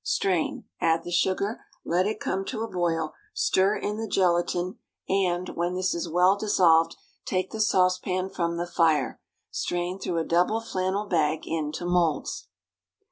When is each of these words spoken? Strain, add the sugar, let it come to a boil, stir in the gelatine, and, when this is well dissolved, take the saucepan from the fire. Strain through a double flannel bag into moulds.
Strain, 0.03 0.63
add 0.79 1.03
the 1.03 1.11
sugar, 1.11 1.61
let 1.85 2.07
it 2.07 2.19
come 2.19 2.43
to 2.45 2.63
a 2.63 2.67
boil, 2.67 3.13
stir 3.35 3.75
in 3.77 3.97
the 3.97 4.07
gelatine, 4.07 4.79
and, 5.07 5.49
when 5.49 5.75
this 5.75 5.93
is 5.93 6.09
well 6.09 6.35
dissolved, 6.35 6.95
take 7.23 7.51
the 7.51 7.61
saucepan 7.61 8.27
from 8.27 8.57
the 8.57 8.65
fire. 8.65 9.21
Strain 9.51 9.99
through 9.99 10.17
a 10.17 10.23
double 10.25 10.59
flannel 10.59 11.05
bag 11.05 11.45
into 11.45 11.85
moulds. 11.85 12.47